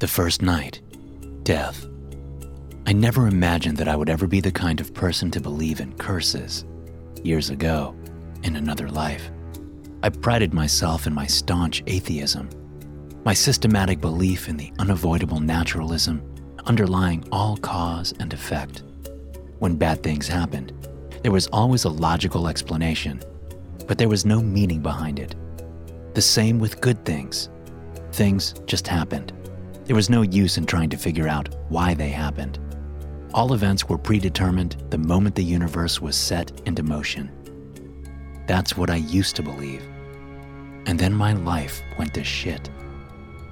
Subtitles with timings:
[0.00, 0.80] The first night,
[1.42, 1.86] death.
[2.86, 5.92] I never imagined that I would ever be the kind of person to believe in
[5.98, 6.64] curses.
[7.22, 7.94] Years ago,
[8.42, 9.30] in another life,
[10.02, 12.48] I prided myself in my staunch atheism,
[13.26, 16.22] my systematic belief in the unavoidable naturalism
[16.64, 18.82] underlying all cause and effect.
[19.58, 20.72] When bad things happened,
[21.22, 23.20] there was always a logical explanation,
[23.86, 25.34] but there was no meaning behind it.
[26.14, 27.50] The same with good things.
[28.12, 29.34] Things just happened.
[29.84, 32.58] There was no use in trying to figure out why they happened.
[33.32, 37.30] All events were predetermined the moment the universe was set into motion.
[38.46, 39.82] That's what I used to believe.
[40.86, 42.70] And then my life went to shit.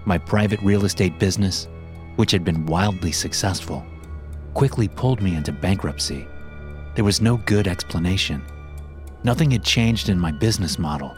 [0.04, 1.68] My private real estate business,
[2.16, 3.84] which had been wildly successful,
[4.54, 6.26] quickly pulled me into bankruptcy.
[6.96, 8.42] There was no good explanation.
[9.22, 11.16] Nothing had changed in my business model,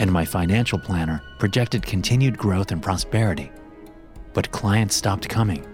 [0.00, 3.52] and my financial planner projected continued growth and prosperity.
[4.34, 5.66] But clients stopped coming,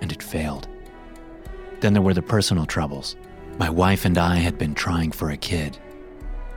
[0.00, 0.68] and it failed.
[1.80, 3.16] Then there were the personal troubles.
[3.58, 5.78] My wife and I had been trying for a kid.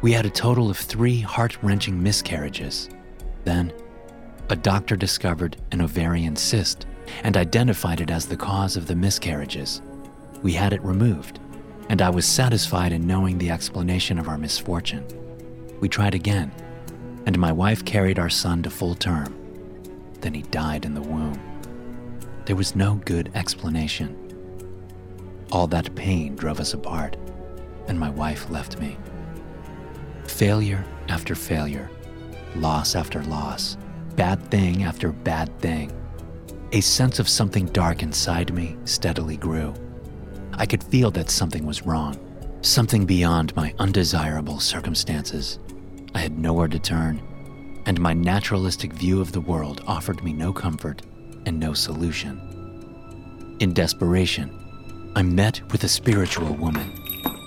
[0.02, 2.90] We had a total of three heart wrenching miscarriages.
[3.44, 3.74] Then,
[4.50, 6.86] a doctor discovered an ovarian cyst
[7.24, 9.82] and identified it as the cause of the miscarriages.
[10.42, 11.40] We had it removed,
[11.90, 15.06] and I was satisfied in knowing the explanation of our misfortune.
[15.80, 16.52] We tried again,
[17.26, 19.39] and my wife carried our son to full term.
[20.22, 21.40] Then he died in the womb.
[22.46, 24.16] There was no good explanation.
[25.52, 27.16] All that pain drove us apart,
[27.88, 28.98] and my wife left me.
[30.26, 31.90] Failure after failure,
[32.56, 33.78] loss after loss,
[34.16, 35.92] bad thing after bad thing.
[36.72, 39.74] A sense of something dark inside me steadily grew.
[40.54, 42.18] I could feel that something was wrong,
[42.62, 45.60] something beyond my undesirable circumstances.
[46.14, 47.22] I had nowhere to turn,
[47.90, 51.02] and my naturalistic view of the world offered me no comfort
[51.48, 52.40] and no solution.
[53.60, 54.52] In desperation,
[55.16, 56.94] I met with a spiritual woman,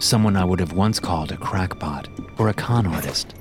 [0.00, 2.08] someone I would have once called a crackpot
[2.38, 3.36] or a con artist.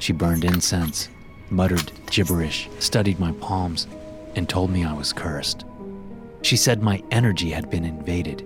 [0.00, 1.08] She burned incense,
[1.50, 3.86] muttered gibberish, studied my palms,
[4.34, 5.64] and told me I was cursed.
[6.42, 8.44] She said my energy had been invaded.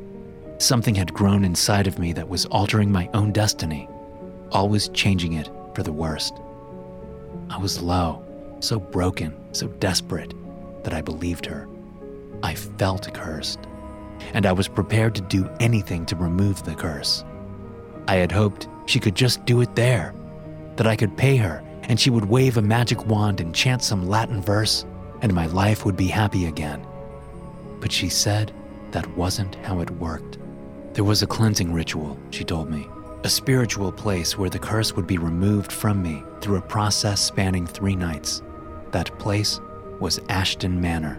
[0.58, 3.88] Something had grown inside of me that was altering my own destiny,
[4.52, 6.34] always changing it for the worst.
[7.50, 8.24] I was low,
[8.60, 10.34] so broken, so desperate
[10.84, 11.68] that I believed her.
[12.42, 13.60] I felt cursed,
[14.32, 17.24] and I was prepared to do anything to remove the curse.
[18.08, 20.14] I had hoped she could just do it there,
[20.76, 24.08] that I could pay her and she would wave a magic wand and chant some
[24.08, 24.84] Latin verse,
[25.20, 26.86] and my life would be happy again.
[27.80, 28.52] But she said
[28.90, 30.38] that wasn't how it worked.
[30.94, 32.88] There was a cleansing ritual, she told me,
[33.24, 37.66] a spiritual place where the curse would be removed from me through a process spanning
[37.66, 38.42] three nights.
[38.90, 39.60] That place
[39.98, 41.18] was Ashton Manor.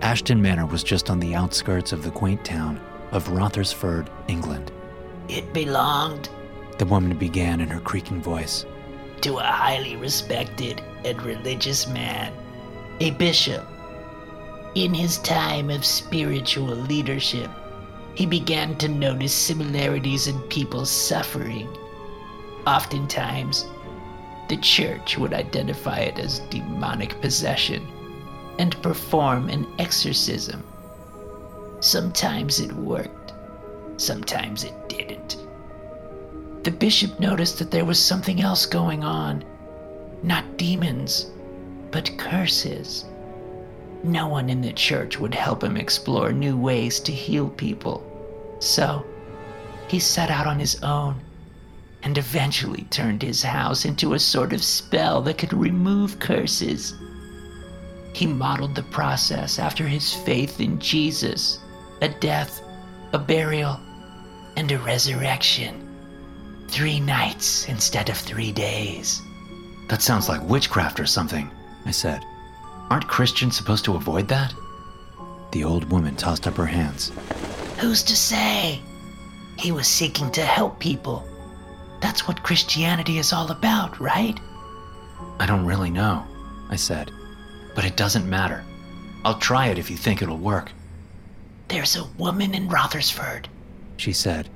[0.00, 2.80] Ashton Manor was just on the outskirts of the quaint town
[3.12, 4.72] of Rothersford, England.
[5.28, 6.30] It belonged
[6.78, 8.64] The woman began in her creaking voice.
[9.20, 12.32] to a highly respected and religious man,
[13.00, 13.64] a bishop.
[14.74, 17.50] In his time of spiritual leadership,
[18.14, 21.68] he began to notice similarities in people's suffering.
[22.66, 23.66] Oftentimes,
[24.48, 27.86] the church would identify it as demonic possession
[28.58, 30.62] and perform an exorcism.
[31.80, 33.32] Sometimes it worked,
[33.96, 35.38] sometimes it didn't.
[36.62, 39.44] The bishop noticed that there was something else going on.
[40.22, 41.26] Not demons,
[41.90, 43.04] but curses.
[44.04, 48.04] No one in the church would help him explore new ways to heal people.
[48.60, 49.02] So,
[49.88, 51.22] he set out on his own
[52.02, 56.94] and eventually turned his house into a sort of spell that could remove curses.
[58.12, 61.60] He modeled the process after his faith in Jesus
[62.02, 62.60] a death,
[63.14, 63.80] a burial,
[64.56, 65.80] and a resurrection.
[66.68, 69.22] Three nights instead of three days.
[69.88, 71.50] That sounds like witchcraft or something,
[71.86, 72.22] I said.
[72.90, 74.54] Aren't Christians supposed to avoid that?
[75.52, 77.12] The old woman tossed up her hands.
[77.78, 78.80] Who's to say?
[79.58, 81.26] He was seeking to help people.
[82.00, 84.38] That's what Christianity is all about, right?
[85.38, 86.24] I don't really know,
[86.68, 87.10] I said.
[87.74, 88.64] But it doesn't matter.
[89.24, 90.70] I'll try it if you think it'll work.
[91.68, 93.48] There's a woman in Rothersford,
[93.96, 94.48] she said.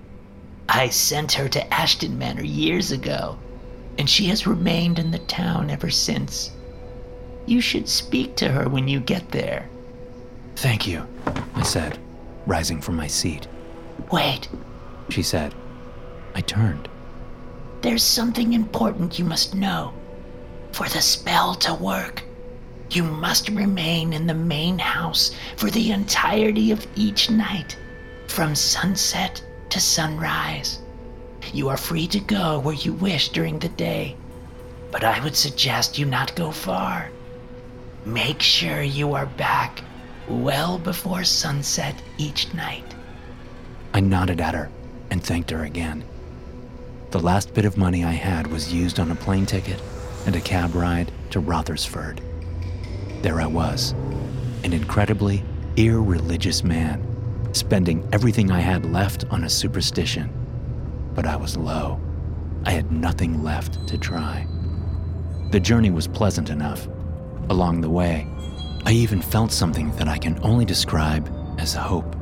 [0.69, 3.39] I sent her to Ashton Manor years ago,
[3.99, 6.51] and she has remained in the town ever since.
[7.49, 9.71] You should speak to her when you get there.
[10.57, 11.09] Thank you,
[11.55, 11.99] I said,
[12.45, 13.49] rising from my seat.
[14.13, 14.51] Wait,
[15.09, 15.55] she said.
[16.35, 16.91] I turned.
[17.81, 19.95] There's something important you must know.
[20.73, 22.23] For the spell to work,
[22.91, 27.79] you must remain in the main house for the entirety of each night,
[28.27, 30.81] from sunset to sunrise.
[31.55, 34.19] You are free to go where you wish during the day,
[34.91, 37.11] but I would suggest you not go far.
[38.09, 39.83] Make sure you are back
[40.29, 42.95] well before sunset each night.
[43.93, 44.71] I nodded at her
[45.11, 46.03] and thanked her again.
[47.11, 49.83] The last bit of money I had was used on a plane ticket
[50.25, 52.23] and a cab ride to Rothersford.
[53.21, 53.93] There I was,
[54.65, 55.45] an incredibly
[55.77, 57.07] irreligious man,
[57.53, 60.33] spending everything I had left on a superstition.
[61.15, 62.01] But I was low.
[62.65, 64.47] I had nothing left to try.
[65.51, 66.89] The journey was pleasant enough.
[67.51, 68.27] Along the way,
[68.85, 72.15] I even felt something that I can only describe as hope.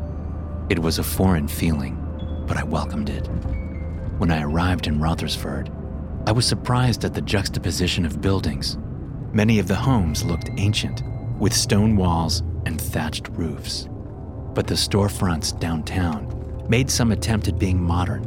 [0.69, 1.96] It was a foreign feeling,
[2.46, 3.26] but I welcomed it.
[4.19, 5.70] When I arrived in Rothersford,
[6.26, 8.78] I was surprised at the juxtaposition of buildings.
[9.32, 11.02] Many of the homes looked ancient,
[11.38, 13.88] with stone walls and thatched roofs.
[14.55, 18.23] But the storefronts downtown made some attempt at being modern,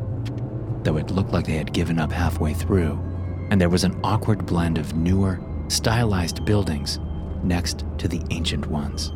[0.83, 2.99] though it looked like they had given up halfway through,
[3.49, 5.39] and there was an awkward blend of newer,
[5.69, 6.99] stylized buildings
[7.43, 9.11] next to the ancient ones.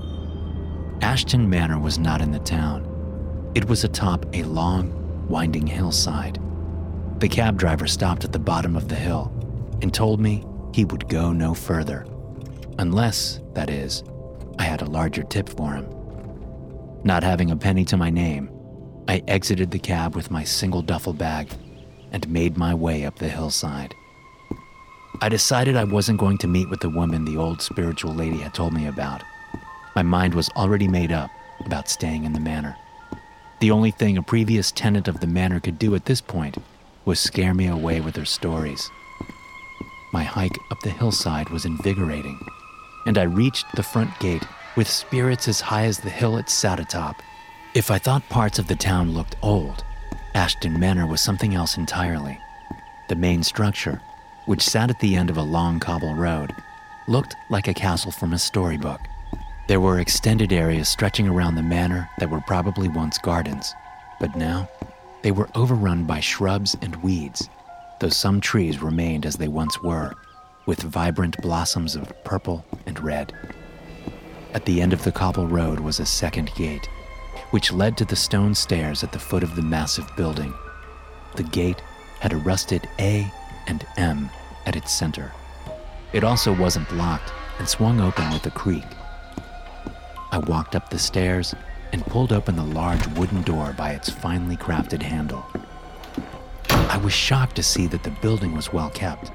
[1.02, 3.52] Ashton Manor was not in the town.
[3.56, 6.40] It was atop a long, winding hillside.
[7.20, 9.32] The cab driver stopped at the bottom of the hill
[9.82, 12.06] and told me he would go no further.
[12.80, 14.04] Unless, that is,
[14.58, 15.88] I had a larger tip for him.
[17.04, 18.50] Not having a penny to my name,
[19.08, 21.50] I exited the cab with my single duffel bag
[22.12, 23.94] and made my way up the hillside.
[25.22, 28.54] I decided I wasn't going to meet with the woman the old spiritual lady had
[28.54, 29.24] told me about.
[29.96, 31.30] My mind was already made up
[31.66, 32.76] about staying in the manor.
[33.60, 36.58] The only thing a previous tenant of the manor could do at this point
[37.06, 38.90] was scare me away with her stories.
[40.12, 42.40] My hike up the hillside was invigorating,
[43.06, 44.46] and I reached the front gate
[44.76, 47.22] with spirits as high as the hill it sat atop.
[47.74, 49.84] If I thought parts of the town looked old,
[50.36, 52.40] Ashton Manor was something else entirely.
[53.10, 54.02] The main structure,
[54.46, 56.54] which sat at the end of a long cobble road,
[57.08, 59.00] looked like a castle from a storybook.
[59.68, 63.74] There were extended areas stretching around the manor that were probably once gardens,
[64.20, 64.70] but now
[65.22, 67.50] they were overrun by shrubs and weeds,
[68.00, 70.14] though some trees remained as they once were,
[70.66, 73.34] with vibrant blossoms of purple and red.
[74.54, 76.88] At the end of the cobble road was a second gate,
[77.52, 80.54] which led to the stone stairs at the foot of the massive building.
[81.36, 81.82] The gate
[82.20, 83.32] had a rusted A
[83.68, 84.30] and M
[84.66, 85.32] at its center.
[86.14, 88.86] It also wasn't locked and swung open with a creak.
[90.32, 91.54] I walked up the stairs
[91.92, 95.46] and pulled open the large wooden door by its finely crafted handle.
[96.70, 99.32] I was shocked to see that the building was well kept.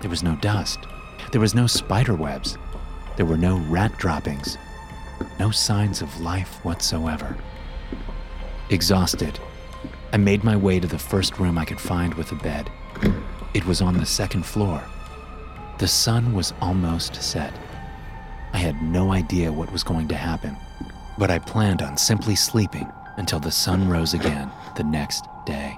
[0.00, 0.78] There was no dust.
[1.32, 2.56] There was no spider webs.
[3.16, 4.56] There were no rat droppings.
[5.38, 7.36] No signs of life whatsoever.
[8.70, 9.38] Exhausted,
[10.12, 12.70] I made my way to the first room I could find with a bed.
[13.52, 14.80] It was on the second floor.
[15.78, 17.52] The sun was almost set.
[18.52, 20.56] I had no idea what was going to happen,
[21.18, 25.76] but I planned on simply sleeping until the sun rose again the next day.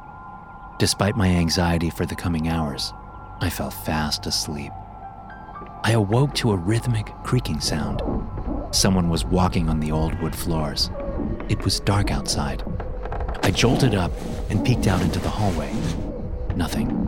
[0.78, 2.92] Despite my anxiety for the coming hours,
[3.40, 4.72] I fell fast asleep.
[5.82, 8.02] I awoke to a rhythmic creaking sound.
[8.70, 10.90] Someone was walking on the old wood floors.
[11.48, 12.62] It was dark outside.
[13.42, 14.12] I jolted up
[14.50, 15.72] and peeked out into the hallway.
[16.54, 16.98] Nothing.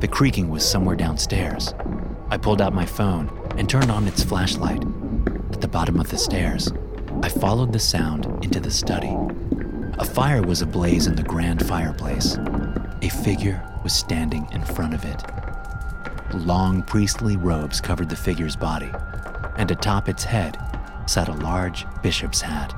[0.00, 1.74] The creaking was somewhere downstairs.
[2.30, 4.84] I pulled out my phone and turned on its flashlight.
[5.52, 6.72] At the bottom of the stairs,
[7.20, 9.16] I followed the sound into the study.
[9.98, 12.38] A fire was ablaze in the grand fireplace.
[13.02, 15.20] A figure was standing in front of it.
[16.32, 18.92] Long priestly robes covered the figure's body.
[19.56, 20.56] and atop its head
[21.06, 22.72] sat a large bishop's hat.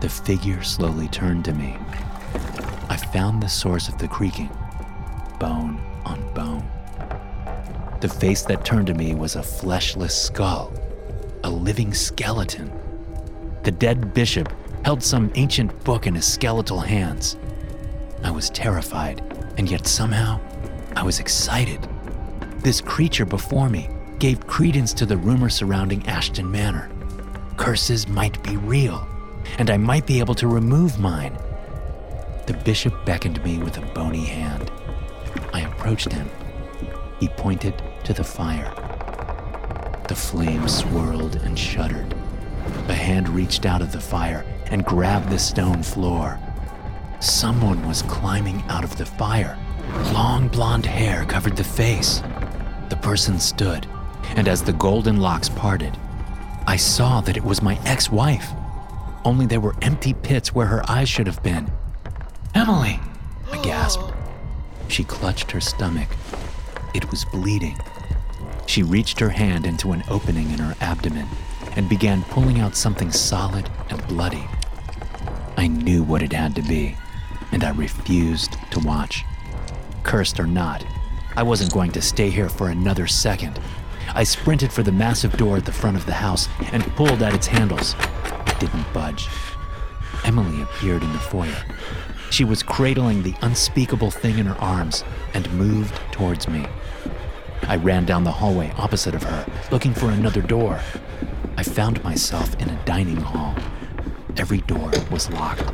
[0.00, 1.76] The figure slowly turned to me.
[2.88, 4.48] I found the source of the creaking
[5.38, 6.68] bone on bone.
[8.00, 10.72] The face that turned to me was a fleshless skull,
[11.44, 12.72] a living skeleton.
[13.62, 14.52] The dead bishop
[14.84, 17.36] held some ancient book in his skeletal hands.
[18.22, 19.20] I was terrified,
[19.56, 20.40] and yet somehow
[20.96, 21.86] I was excited.
[22.60, 23.88] This creature before me
[24.18, 26.90] gave credence to the rumor surrounding Ashton Manor.
[27.56, 29.06] Curses might be real,
[29.58, 31.36] and I might be able to remove mine.
[32.46, 34.70] The bishop beckoned me with a bony hand.
[35.52, 36.28] I approached him.
[37.20, 38.72] He pointed to the fire.
[40.08, 42.14] The flame swirled and shuddered.
[42.88, 46.38] A hand reached out of the fire and grabbed the stone floor.
[47.20, 49.58] Someone was climbing out of the fire.
[50.12, 52.22] Long blonde hair covered the face.
[52.88, 53.86] The person stood,
[54.36, 55.96] and as the golden locks parted,
[56.66, 58.50] I saw that it was my ex wife.
[59.24, 61.70] Only there were empty pits where her eyes should have been.
[62.54, 63.00] Emily!
[63.50, 64.12] I gasped.
[64.88, 66.08] She clutched her stomach.
[66.94, 67.78] It was bleeding.
[68.66, 71.28] She reached her hand into an opening in her abdomen
[71.76, 74.46] and began pulling out something solid and bloody.
[75.56, 76.96] I knew what it had to be,
[77.52, 79.24] and I refused to watch.
[80.02, 80.84] Cursed or not,
[81.36, 83.60] I wasn't going to stay here for another second.
[84.14, 87.34] I sprinted for the massive door at the front of the house and pulled at
[87.34, 87.94] its handles.
[88.46, 89.28] It didn't budge.
[90.24, 91.62] Emily appeared in the foyer.
[92.30, 95.02] She was cradling the unspeakable thing in her arms
[95.34, 96.66] and moved towards me.
[97.62, 100.80] I ran down the hallway opposite of her, looking for another door.
[101.56, 103.54] I found myself in a dining hall.
[104.36, 105.72] Every door was locked.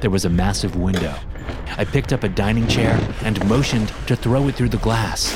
[0.00, 1.14] There was a massive window.
[1.78, 5.32] I picked up a dining chair and motioned to throw it through the glass.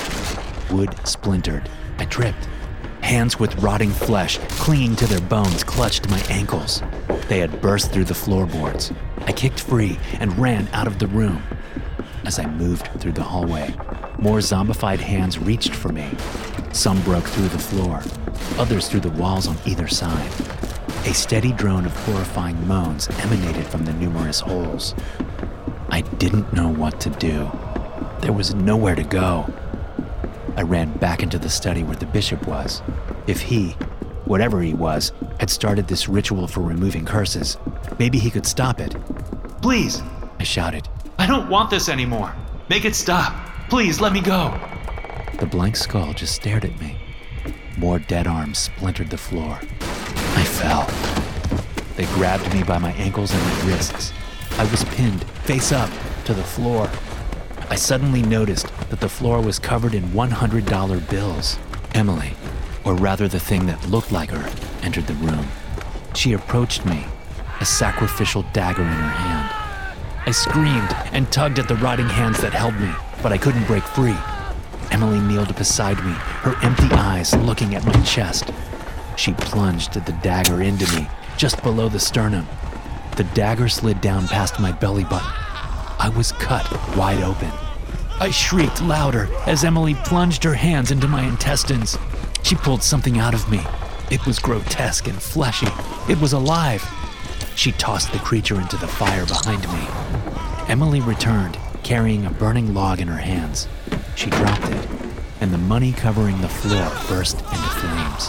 [0.71, 1.69] Wood splintered.
[1.99, 2.49] I tripped.
[3.09, 6.83] Hands with rotting flesh clinging to their bones clutched my ankles.
[7.29, 8.93] They had burst through the floorboards.
[9.27, 11.43] I kicked free and ran out of the room.
[12.27, 13.75] As I moved through the hallway,
[14.19, 16.07] more zombified hands reached for me.
[16.73, 18.03] Some broke through the floor,
[18.59, 20.31] others through the walls on either side.
[21.07, 24.95] A steady drone of horrifying moans emanated from the numerous holes.
[25.89, 27.51] I didn't know what to do.
[28.21, 29.51] There was nowhere to go.
[30.59, 32.83] I ran back into the study where the bishop was.
[33.29, 33.77] If he,
[34.25, 37.57] whatever he was, had started this ritual for removing curses,
[38.01, 38.97] maybe he could stop it.
[39.63, 40.03] Please,
[40.41, 40.89] I shouted.
[41.17, 42.35] I don't want this anymore.
[42.69, 43.33] Make it stop.
[43.69, 44.53] Please let me go.
[45.39, 46.97] The blank skull just stared at me.
[47.77, 49.61] More dead arms splintered the floor.
[49.61, 50.91] I fell.
[51.95, 54.13] They grabbed me by my ankles and my wrists.
[54.59, 55.91] I was pinned, face up,
[56.25, 56.91] to the floor.
[57.71, 61.59] I suddenly noticed that the floor was covered in $100 bills.
[61.93, 62.35] Emily,
[62.85, 64.51] or rather the thing that looked like her,
[64.83, 65.47] entered the room.
[66.15, 67.05] She approached me,
[67.61, 69.55] a sacrificial dagger in her hand.
[70.27, 72.91] I screamed and tugged at the rotting hands that held me,
[73.23, 74.17] but I couldn't break free.
[74.91, 78.51] Emily kneeled beside me, her empty eyes looking at my chest.
[79.17, 81.07] She plunged the dagger into me,
[81.37, 82.47] just below the sternum.
[83.17, 85.48] The dagger slid down past my belly button.
[85.99, 87.51] I was cut wide open.
[88.21, 91.99] I shrieked louder as Emily plunged her hands into my intestines.
[92.43, 93.61] She pulled something out of me.
[94.11, 95.69] It was grotesque and fleshy.
[96.09, 96.83] It was alive.
[97.57, 99.87] She tossed the creature into the fire behind me.
[100.69, 103.67] Emily returned, carrying a burning log in her hands.
[104.15, 104.89] She dropped it,
[105.41, 108.29] and the money covering the floor burst into flames.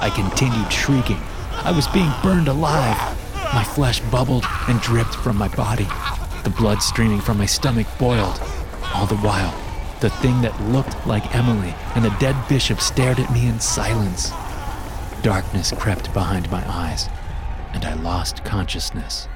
[0.00, 1.20] I continued shrieking.
[1.52, 2.96] I was being burned alive.
[3.54, 5.86] My flesh bubbled and dripped from my body.
[6.44, 8.40] The blood streaming from my stomach boiled.
[8.94, 9.54] All the while,
[10.00, 14.30] the thing that looked like Emily and the dead bishop stared at me in silence.
[15.22, 17.08] Darkness crept behind my eyes,
[17.72, 19.28] and I lost consciousness.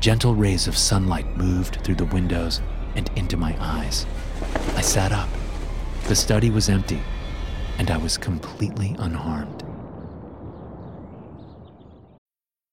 [0.00, 2.60] Gentle rays of sunlight moved through the windows
[2.94, 4.06] and into my eyes.
[4.74, 5.28] I sat up.
[6.06, 7.02] The study was empty,
[7.78, 9.57] and I was completely unharmed.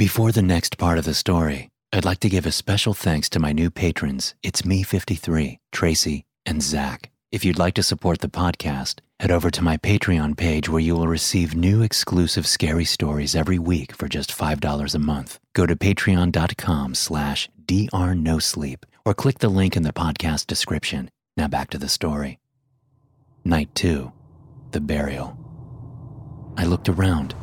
[0.00, 3.38] Before the next part of the story, I'd like to give a special thanks to
[3.38, 7.10] my new patrons, It's Me 53, Tracy, and Zach.
[7.30, 10.96] If you'd like to support the podcast, head over to my Patreon page where you
[10.96, 15.38] will receive new exclusive scary stories every week for just $5 a month.
[15.52, 21.10] Go to patreon.com slash drnosleep or click the link in the podcast description.
[21.36, 22.38] Now back to the story.
[23.44, 24.10] Night 2.
[24.70, 25.36] The Burial.
[26.56, 27.34] I looked around.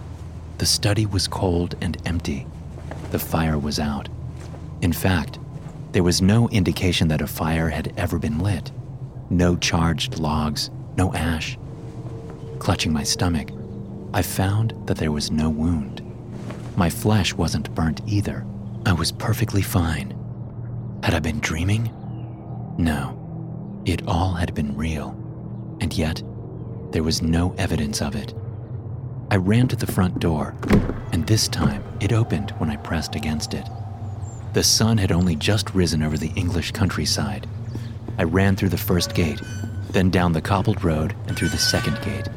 [0.58, 2.48] The study was cold and empty.
[3.12, 4.10] The fire was out.
[4.82, 5.40] In fact,
[5.92, 8.72] there was no indication that a fire had ever been lit.
[9.30, 11.58] No charged logs, no ash.
[12.60, 13.50] Clutching my stomach,
[14.14, 16.02] I found that there was no wound.
[16.76, 18.46] My flesh wasn't burnt either.
[18.86, 20.16] I was perfectly fine.
[21.04, 21.92] Had I been dreaming?
[22.78, 23.14] No.
[23.86, 25.10] It all had been real.
[25.82, 26.24] And yet,
[26.92, 28.34] there was no evidence of it.
[29.30, 30.56] I ran to the front door,
[31.12, 33.68] and this time it opened when I pressed against it.
[34.54, 37.48] The sun had only just risen over the English countryside,
[38.20, 39.40] I ran through the first gate,
[39.92, 42.28] then down the cobbled road and through the second gate.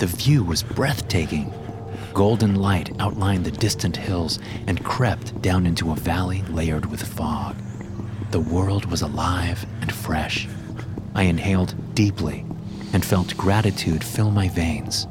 [0.00, 1.52] The view was breathtaking.
[2.12, 7.56] Golden light outlined the distant hills and crept down into a valley layered with fog.
[8.32, 10.48] The world was alive and fresh.
[11.14, 12.44] I inhaled deeply
[12.92, 15.06] and felt gratitude fill my veins.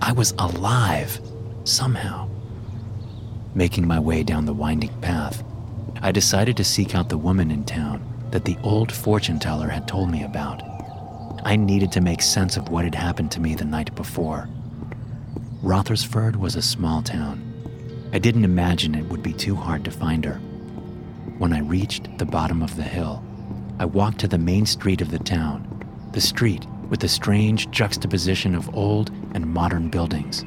[0.00, 1.20] I was alive,
[1.64, 2.28] somehow.
[3.54, 5.42] Making my way down the winding path,
[6.00, 9.88] I decided to seek out the woman in town that the old fortune teller had
[9.88, 10.62] told me about.
[11.44, 14.48] I needed to make sense of what had happened to me the night before.
[15.62, 17.42] Rothersford was a small town.
[18.12, 20.36] I didn't imagine it would be too hard to find her.
[21.38, 23.24] When I reached the bottom of the hill,
[23.78, 25.64] I walked to the main street of the town,
[26.12, 30.44] the street with the strange juxtaposition of old and modern buildings.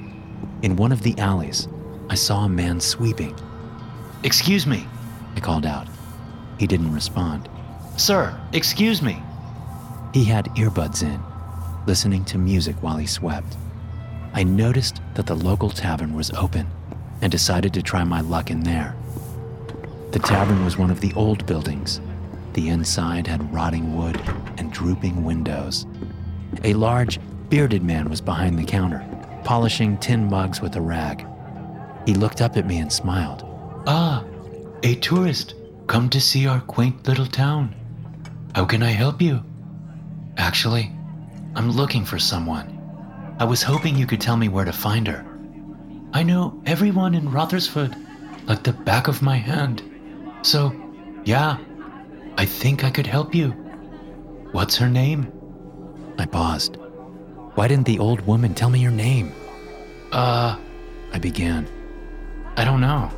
[0.61, 1.67] In one of the alleys,
[2.09, 3.35] I saw a man sweeping.
[4.23, 4.85] Excuse me,
[5.35, 5.87] I called out.
[6.59, 7.49] He didn't respond.
[7.97, 9.21] Sir, excuse me.
[10.13, 11.21] He had earbuds in,
[11.87, 13.57] listening to music while he swept.
[14.33, 16.67] I noticed that the local tavern was open
[17.21, 18.95] and decided to try my luck in there.
[20.11, 22.01] The tavern was one of the old buildings.
[22.53, 24.21] The inside had rotting wood
[24.57, 25.85] and drooping windows.
[26.63, 29.05] A large, bearded man was behind the counter,
[29.43, 31.25] polishing tin mugs with a rag.
[32.05, 33.43] He looked up at me and smiled.
[33.87, 34.23] Ah,
[34.83, 35.55] a tourist,
[35.87, 37.75] come to see our quaint little town.
[38.55, 39.43] How can I help you?
[40.37, 40.91] Actually,
[41.55, 42.77] I'm looking for someone.
[43.39, 45.25] I was hoping you could tell me where to find her.
[46.13, 47.95] I know everyone in Rothersford
[48.47, 49.83] like the back of my hand.
[50.41, 50.73] So,
[51.23, 51.57] yeah,
[52.37, 53.51] I think I could help you.
[54.51, 55.31] What's her name?
[56.17, 56.77] I paused.
[57.55, 59.33] Why didn't the old woman tell me your name?
[60.11, 60.57] Uh,
[61.13, 61.67] I began.
[62.57, 63.11] I don't know.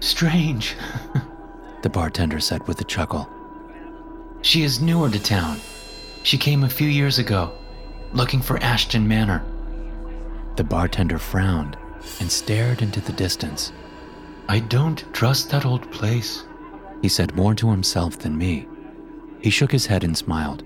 [0.00, 0.76] Strange.
[1.82, 3.28] the bartender said with a chuckle.
[4.42, 5.58] She is newer to town.
[6.22, 7.52] She came a few years ago,
[8.12, 9.44] looking for Ashton Manor.
[10.56, 11.76] The bartender frowned
[12.20, 13.72] and stared into the distance.
[14.48, 16.44] I don't trust that old place,
[17.02, 18.66] he said more to himself than me.
[19.40, 20.64] He shook his head and smiled.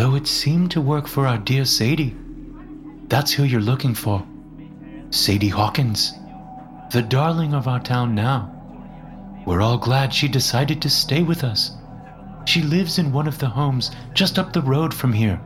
[0.00, 2.16] Though it seemed to work for our dear Sadie.
[3.08, 4.26] That's who you're looking for.
[5.10, 6.14] Sadie Hawkins,
[6.90, 8.50] the darling of our town now.
[9.44, 11.72] We're all glad she decided to stay with us.
[12.46, 15.36] She lives in one of the homes just up the road from here.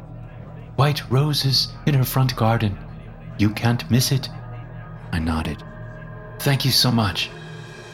[0.77, 2.79] White roses in her front garden.
[3.39, 4.29] You can't miss it.
[5.11, 5.65] I nodded.
[6.39, 7.29] Thank you so much.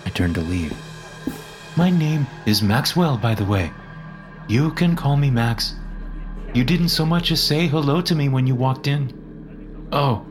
[0.05, 0.77] I turned to leave.
[1.75, 3.73] My name is Maxwell, by the way.
[4.47, 5.75] You can call me Max.
[6.53, 9.89] You didn't so much as say hello to me when you walked in.
[9.93, 10.25] Oh,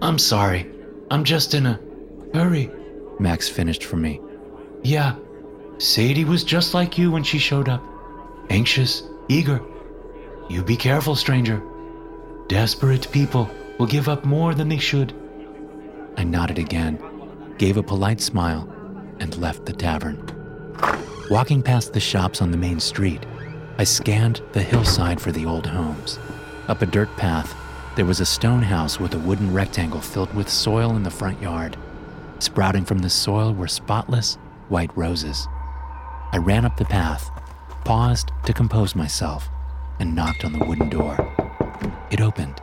[0.00, 0.70] I'm sorry.
[1.10, 1.80] I'm just in a
[2.32, 2.70] hurry.
[3.18, 4.20] Max finished for me.
[4.82, 5.16] Yeah,
[5.78, 7.82] Sadie was just like you when she showed up
[8.50, 9.60] anxious, eager.
[10.48, 11.62] You be careful, stranger.
[12.48, 15.14] Desperate people will give up more than they should.
[16.16, 17.02] I nodded again,
[17.58, 18.68] gave a polite smile,
[19.20, 20.30] and left the tavern.
[21.30, 23.24] Walking past the shops on the main street,
[23.78, 26.18] I scanned the hillside for the old homes.
[26.68, 27.54] Up a dirt path,
[27.96, 31.40] there was a stone house with a wooden rectangle filled with soil in the front
[31.42, 31.76] yard.
[32.38, 34.34] Sprouting from the soil were spotless
[34.68, 35.46] white roses.
[36.32, 37.30] I ran up the path
[37.84, 39.48] paused to compose myself,
[40.00, 41.16] and knocked on the wooden door.
[42.10, 42.60] It opened.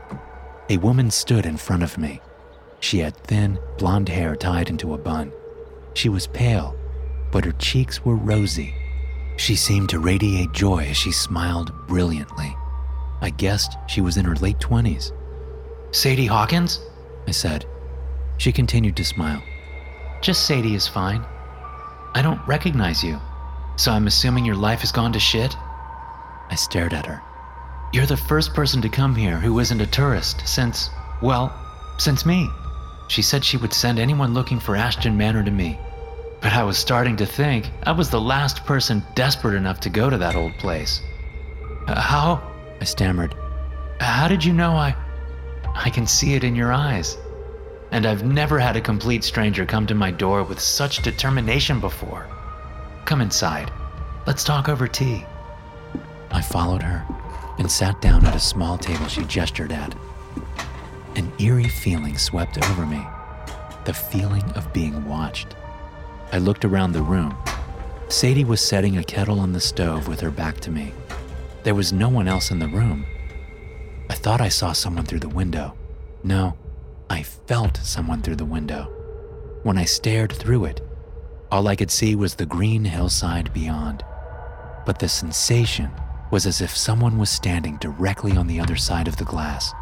[0.70, 2.20] A woman stood in front of me.
[2.80, 5.32] She had thin, blonde hair tied into a bun.
[5.94, 6.76] She was pale,
[7.32, 8.74] but her cheeks were rosy.
[9.42, 12.56] She seemed to radiate joy as she smiled brilliantly.
[13.22, 15.14] I guessed she was in her late 20s.
[15.90, 16.80] Sadie Hawkins?
[17.28, 17.66] I said.
[18.38, 19.42] She continued to smile.
[20.22, 21.26] Just Sadie is fine.
[22.14, 23.20] I don't recognize you.
[23.78, 25.58] So I'm assuming your life has gone to shit?
[26.52, 27.20] I stared at her.
[27.94, 31.52] You're the first person to come here who isn't a tourist since, well,
[31.98, 32.48] since me.
[33.08, 35.80] She said she would send anyone looking for Ashton Manor to me.
[36.42, 40.10] But I was starting to think I was the last person desperate enough to go
[40.10, 41.02] to that old place.
[41.88, 42.52] Uh, how?
[42.82, 43.36] I stammered.
[44.00, 44.96] How did you know I.
[45.76, 47.18] I can see it in your eyes.
[47.92, 52.28] And I've never had a complete stranger come to my door with such determination before.
[53.06, 53.72] Come inside.
[54.26, 55.26] Let's talk over tea.
[56.32, 57.06] I followed her
[57.60, 59.94] and sat down at a small table she gestured at.
[61.16, 63.06] An eerie feeling swept over me
[63.86, 65.56] the feeling of being watched.
[66.34, 67.36] I looked around the room.
[68.08, 70.94] Sadie was setting a kettle on the stove with her back to me.
[71.64, 73.06] There was no one else in the room.
[74.10, 75.76] I thought I saw someone through the window.
[76.24, 76.58] No,
[77.10, 78.84] I felt someone through the window.
[79.64, 80.82] When I stared through it,
[81.52, 84.06] all I could see was the green hillside beyond.
[84.86, 85.92] But the sensation
[86.32, 89.74] was as if someone was standing directly on the other side of the glass,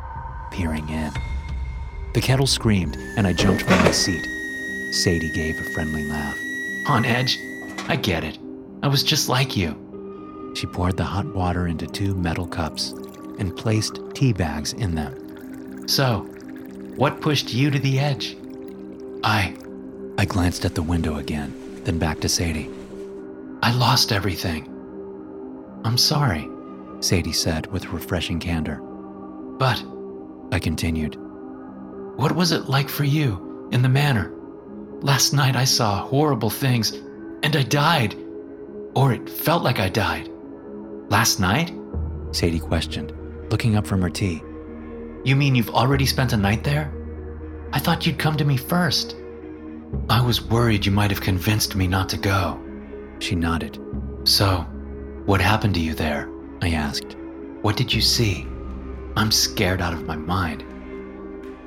[0.49, 1.13] peering in.
[2.15, 4.38] The kettle screamed, and I jumped from my seat.
[4.91, 6.37] Sadie gave a friendly laugh.
[6.87, 7.37] On edge?
[7.87, 8.37] I get it.
[8.81, 9.75] I was just like you.
[10.55, 12.91] She poured the hot water into two metal cups
[13.37, 15.87] and placed tea bags in them.
[15.87, 16.21] So,
[16.95, 18.35] what pushed you to the edge?
[19.23, 19.55] I.
[20.17, 22.69] I glanced at the window again, then back to Sadie.
[23.61, 24.65] I lost everything.
[25.85, 26.49] I'm sorry,
[26.99, 28.81] Sadie said with refreshing candor.
[29.57, 29.83] But,
[30.51, 31.15] I continued,
[32.17, 34.33] what was it like for you in the manor?
[35.01, 36.91] Last night I saw horrible things
[37.41, 38.15] and I died.
[38.95, 40.29] Or it felt like I died.
[41.09, 41.73] Last night?
[42.31, 43.13] Sadie questioned,
[43.49, 44.43] looking up from her tea.
[45.23, 46.93] You mean you've already spent a night there?
[47.71, 49.15] I thought you'd come to me first.
[50.09, 52.59] I was worried you might have convinced me not to go.
[53.19, 53.79] She nodded.
[54.25, 54.65] So,
[55.25, 56.29] what happened to you there?
[56.61, 57.15] I asked.
[57.61, 58.45] What did you see?
[59.15, 60.63] I'm scared out of my mind.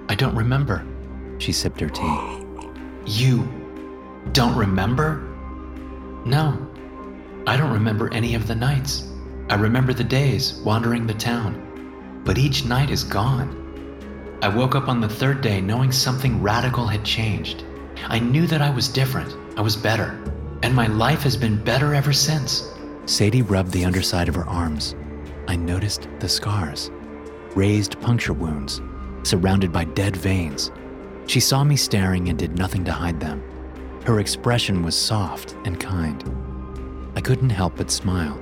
[0.09, 0.87] I don't remember.
[1.39, 2.42] She sipped her tea.
[3.07, 3.49] You
[4.33, 5.29] don't remember?
[6.25, 6.69] No,
[7.47, 9.09] I don't remember any of the nights.
[9.51, 13.59] I remember the days wandering the town, but each night is gone.
[14.41, 17.65] I woke up on the third day knowing something radical had changed.
[18.05, 20.23] I knew that I was different, I was better,
[20.63, 22.73] and my life has been better ever since.
[23.07, 24.95] Sadie rubbed the underside of her arms.
[25.49, 26.91] I noticed the scars,
[27.57, 28.81] raised puncture wounds,
[29.25, 30.71] surrounded by dead veins.
[31.27, 33.43] She saw me staring and did nothing to hide them.
[34.05, 36.23] Her expression was soft and kind.
[37.17, 38.41] I couldn't help but smile.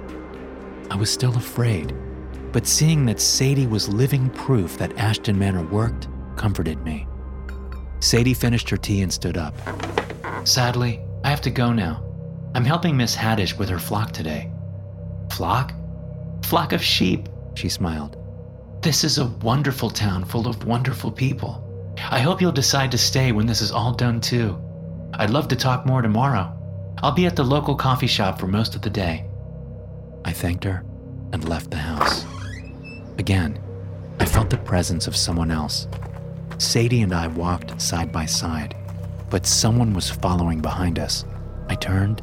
[0.91, 1.95] I was still afraid,
[2.53, 7.07] but seeing that Sadie was living proof that Ashton Manor worked comforted me.
[8.01, 9.55] Sadie finished her tea and stood up.
[10.45, 12.03] Sadly, I have to go now.
[12.55, 14.51] I'm helping Miss Haddish with her flock today.
[15.31, 15.73] Flock?
[16.45, 18.17] Flock of sheep, she smiled.
[18.83, 21.70] This is a wonderful town full of wonderful people.
[22.09, 24.59] I hope you'll decide to stay when this is all done too.
[25.15, 26.57] I'd love to talk more tomorrow.
[27.03, 29.27] I'll be at the local coffee shop for most of the day.
[30.25, 30.85] I thanked her
[31.33, 32.25] and left the house.
[33.19, 33.59] Again,
[34.19, 35.89] I felt the presence of someone else.
[36.59, 38.77] Sadie and I walked side by side,
[39.31, 41.25] but someone was following behind us.
[41.69, 42.23] I turned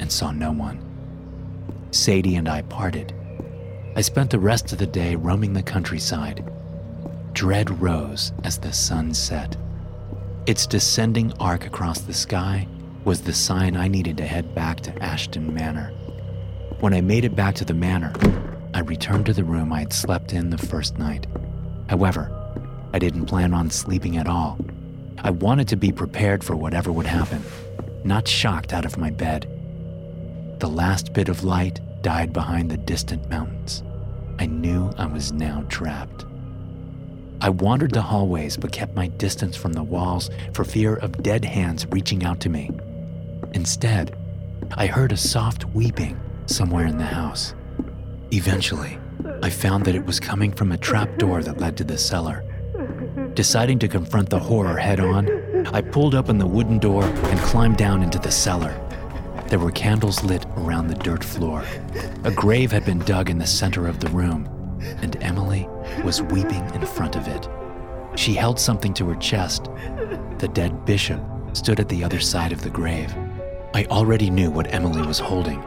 [0.00, 0.82] and saw no one.
[1.90, 3.14] Sadie and I parted.
[3.94, 6.44] I spent the rest of the day roaming the countryside.
[7.36, 9.58] Dread rose as the sun set.
[10.46, 12.66] Its descending arc across the sky
[13.04, 15.92] was the sign I needed to head back to Ashton Manor.
[16.80, 18.14] When I made it back to the manor,
[18.72, 21.26] I returned to the room I had slept in the first night.
[21.90, 22.32] However,
[22.94, 24.58] I didn't plan on sleeping at all.
[25.18, 27.42] I wanted to be prepared for whatever would happen,
[28.02, 29.46] not shocked out of my bed.
[30.58, 33.82] The last bit of light died behind the distant mountains.
[34.38, 36.25] I knew I was now trapped.
[37.40, 41.44] I wandered the hallways but kept my distance from the walls for fear of dead
[41.44, 42.70] hands reaching out to me.
[43.52, 44.16] Instead,
[44.74, 47.54] I heard a soft weeping somewhere in the house.
[48.32, 48.98] Eventually,
[49.42, 52.42] I found that it was coming from a trap door that led to the cellar.
[53.34, 57.76] Deciding to confront the horror head on, I pulled open the wooden door and climbed
[57.76, 58.74] down into the cellar.
[59.48, 61.64] There were candles lit around the dirt floor.
[62.24, 64.48] A grave had been dug in the center of the room,
[65.02, 65.68] and Emily
[66.04, 67.48] was weeping in front of it.
[68.16, 69.70] She held something to her chest.
[70.38, 71.20] The dead bishop
[71.52, 73.14] stood at the other side of the grave.
[73.74, 75.62] I already knew what Emily was holding.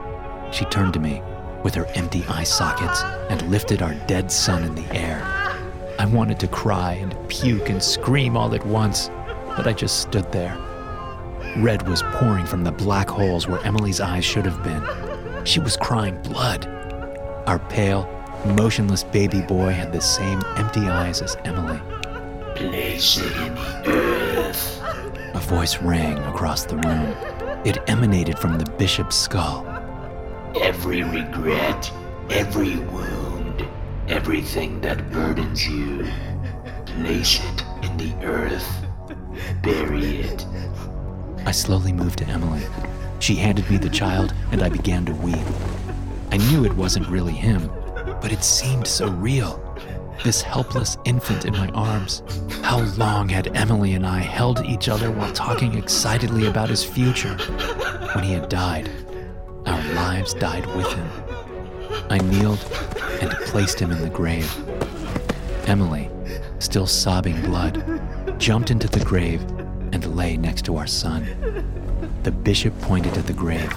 [0.51, 1.21] She turned to me
[1.63, 5.21] with her empty eye sockets and lifted our dead son in the air.
[5.99, 9.09] I wanted to cry and puke and scream all at once,
[9.55, 10.57] but I just stood there.
[11.57, 15.45] Red was pouring from the black holes where Emily's eyes should have been.
[15.45, 16.65] She was crying blood.
[17.47, 18.07] Our pale,
[18.45, 21.79] motionless baby boy had the same empty eyes as Emily.
[22.55, 24.81] Place it in the earth.
[25.33, 27.15] A voice rang across the room.
[27.65, 29.65] It emanated from the bishop's skull.
[30.61, 31.91] Every regret,
[32.29, 33.67] every wound,
[34.07, 36.07] everything that burdens you,
[36.85, 38.67] place it in the earth.
[39.61, 40.45] Bury it.
[41.45, 42.63] I slowly moved to Emily.
[43.19, 45.37] She handed me the child, and I began to weep.
[46.31, 47.69] I knew it wasn't really him,
[48.21, 49.63] but it seemed so real.
[50.23, 52.23] This helpless infant in my arms.
[52.61, 57.35] How long had Emily and I held each other while talking excitedly about his future?
[58.13, 58.89] When he had died,
[59.65, 61.09] our lives died with him.
[62.09, 62.59] I kneeled
[63.21, 64.51] and placed him in the grave.
[65.67, 66.09] Emily,
[66.59, 68.01] still sobbing blood,
[68.37, 69.41] jumped into the grave
[69.91, 71.25] and lay next to our son.
[72.23, 73.71] The bishop pointed at the grave.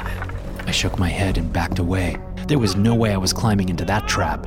[0.72, 2.16] I shook my head and backed away.
[2.48, 4.46] There was no way I was climbing into that trap.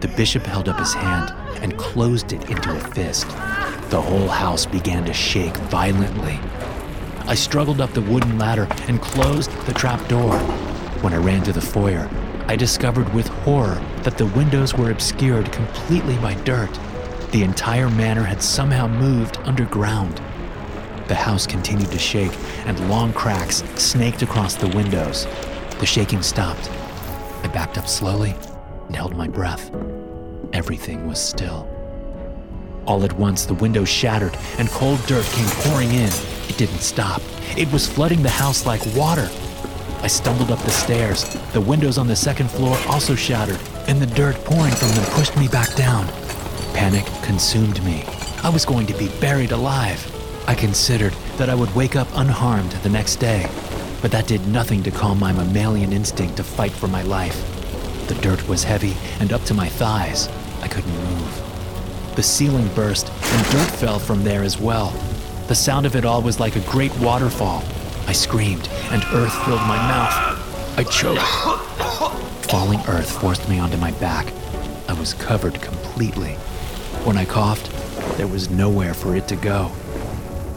[0.00, 1.30] The bishop held up his hand
[1.62, 3.28] and closed it into a fist.
[3.88, 6.40] The whole house began to shake violently.
[7.28, 10.36] I struggled up the wooden ladder and closed the trap door.
[11.02, 12.10] When I ran to the foyer,
[12.48, 16.76] I discovered with horror that the windows were obscured completely by dirt.
[17.30, 20.20] The entire manor had somehow moved underground.
[21.08, 22.32] The house continued to shake,
[22.66, 25.26] and long cracks snaked across the windows.
[25.78, 26.70] The shaking stopped.
[27.42, 28.34] I backed up slowly
[28.86, 29.70] and held my breath.
[30.54, 31.68] Everything was still.
[32.86, 36.10] All at once, the windows shattered and cold dirt came pouring in.
[36.48, 37.20] It didn't stop.
[37.56, 39.28] It was flooding the house like water.
[40.02, 41.24] I stumbled up the stairs.
[41.52, 45.36] The windows on the second floor also shattered, and the dirt pouring from them pushed
[45.36, 46.06] me back down.
[46.74, 48.04] Panic consumed me.
[48.42, 50.10] I was going to be buried alive.
[50.46, 53.48] I considered that I would wake up unharmed the next day,
[54.02, 57.38] but that did nothing to calm my mammalian instinct to fight for my life.
[58.08, 60.28] The dirt was heavy and up to my thighs.
[60.60, 62.14] I couldn't move.
[62.16, 64.90] The ceiling burst and dirt fell from there as well.
[65.48, 67.64] The sound of it all was like a great waterfall.
[68.06, 70.78] I screamed and earth filled my mouth.
[70.78, 71.22] I choked.
[72.50, 74.30] Falling earth forced me onto my back.
[74.88, 76.34] I was covered completely.
[77.04, 77.70] When I coughed,
[78.18, 79.72] there was nowhere for it to go.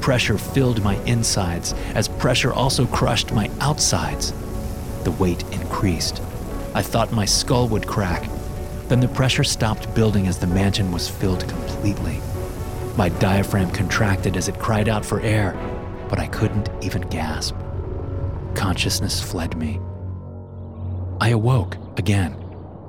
[0.07, 4.31] Pressure filled my insides as pressure also crushed my outsides.
[5.03, 6.21] The weight increased.
[6.73, 8.29] I thought my skull would crack.
[8.87, 12.21] Then the pressure stopped building as the mansion was filled completely.
[12.95, 15.57] My diaphragm contracted as it cried out for air,
[16.09, 17.57] but I couldn't even gasp.
[18.55, 19.77] Consciousness fled me.
[21.19, 22.33] I awoke again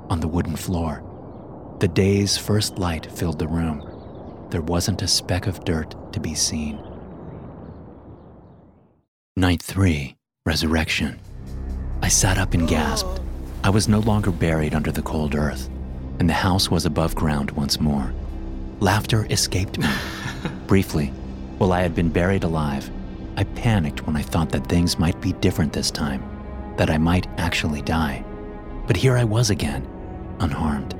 [0.09, 1.03] on the wooden floor.
[1.81, 4.47] The day's first light filled the room.
[4.51, 6.81] There wasn't a speck of dirt to be seen.
[9.39, 11.17] Night 3 Resurrection.
[12.01, 13.21] I sat up and gasped.
[13.63, 15.69] I was no longer buried under the cold earth,
[16.19, 18.13] and the house was above ground once more.
[18.81, 19.87] Laughter escaped me.
[20.67, 21.13] Briefly,
[21.57, 22.91] while I had been buried alive,
[23.37, 26.21] I panicked when I thought that things might be different this time,
[26.75, 28.25] that I might actually die.
[28.87, 29.87] But here I was again,
[30.41, 30.95] unharmed.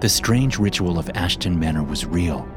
[0.00, 2.48] The strange ritual of Ashton Manor was real,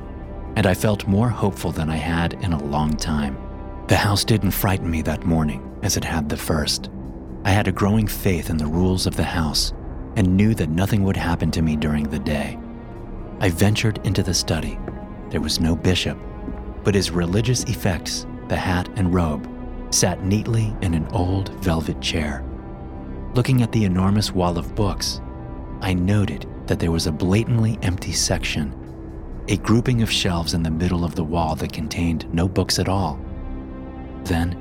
[0.56, 3.38] and I felt more hopeful than I had in a long time.
[3.88, 6.90] The house didn't frighten me that morning as it had the first.
[7.46, 9.72] I had a growing faith in the rules of the house
[10.18, 12.60] and knew that nothing would happen to me during the day.
[13.40, 14.78] I ventured into the study.
[15.30, 16.18] There was no bishop,
[16.84, 19.50] but his religious effects, the hat and robe,
[19.90, 22.44] sat neatly in an old velvet chair.
[23.36, 25.22] Looking at the enormous wall of books,
[25.80, 28.76] I noted that there was a blatantly empty section,
[29.48, 32.90] a grouping of shelves in the middle of the wall that contained no books at
[32.90, 33.18] all.
[34.28, 34.58] Then,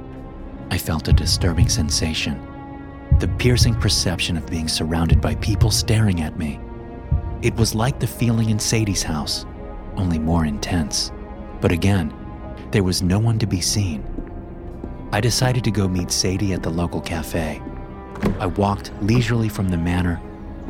[0.70, 2.42] I felt a disturbing sensation
[3.20, 6.60] the piercing perception of being surrounded by people staring at me.
[7.40, 9.46] It was like the feeling in Sadie's house,
[9.96, 11.12] only more intense.
[11.62, 12.12] But again,
[12.72, 14.04] there was no one to be seen.
[15.12, 17.62] I decided to go meet Sadie at the local cafe.
[18.38, 20.20] I walked leisurely from the manor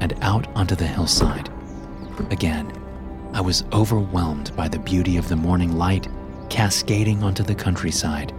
[0.01, 1.51] and out onto the hillside.
[2.31, 2.73] Again,
[3.33, 6.07] I was overwhelmed by the beauty of the morning light
[6.49, 8.33] cascading onto the countryside.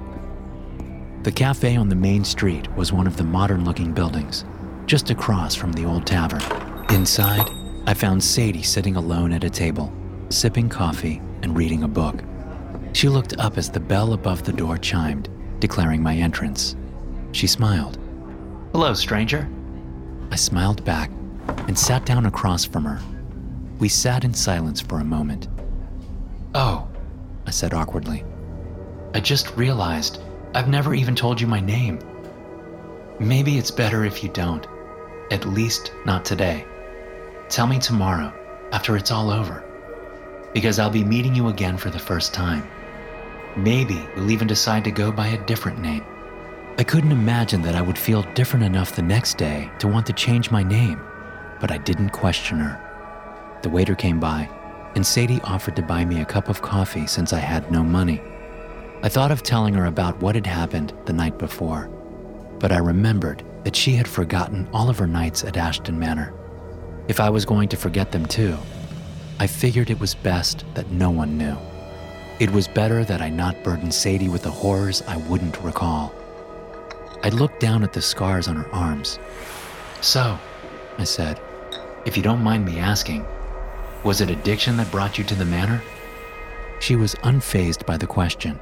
[1.28, 4.46] The cafe on the main street was one of the modern looking buildings,
[4.86, 6.42] just across from the old tavern.
[6.90, 7.50] Inside,
[7.86, 9.92] I found Sadie sitting alone at a table,
[10.30, 12.24] sipping coffee and reading a book.
[12.94, 15.28] She looked up as the bell above the door chimed,
[15.60, 16.78] declaring my entrance.
[17.34, 17.98] She smiled.
[18.72, 19.50] Hello, stranger.
[20.32, 21.12] I smiled back
[21.68, 23.02] and sat down across from her.
[23.80, 25.50] We sat in silence for a moment.
[26.56, 26.88] Oh,
[27.46, 28.24] I said awkwardly.
[29.14, 30.22] I just realized
[30.54, 32.00] I've never even told you my name.
[33.20, 34.66] Maybe it's better if you don't.
[35.32, 36.66] At least not today.
[37.50, 38.34] tell me tomorrow,
[38.72, 39.64] after it's all over.
[40.54, 42.68] Because I'll be meeting you again for the first time.
[43.56, 46.06] Maybe we'll even decide to go by a different name.
[46.78, 50.14] I couldn't imagine that I would feel different enough the next day to want to
[50.14, 51.02] change my name,
[51.60, 52.80] but I didn't question her.
[53.64, 54.50] The waiter came by,
[54.96, 58.22] and Sadie offered to buy me a cup of coffee since I had no money.
[59.04, 61.88] I thought of telling her about what had happened the night before,
[62.58, 66.34] but I remembered that she had forgotten all of her nights at Ashton Manor.
[67.08, 68.58] If I was going to forget them too,
[69.40, 71.56] I figured it was best that no one knew.
[72.40, 76.12] It was better that I not burden Sadie with the horrors I wouldn't recall.
[77.24, 79.20] I looked down at the scars on her arms.
[80.02, 80.40] So,
[80.98, 81.40] I said,
[82.06, 83.26] if you don't mind me asking,
[84.04, 85.84] was it addiction that brought you to the manor?
[86.80, 88.60] She was unfazed by the question.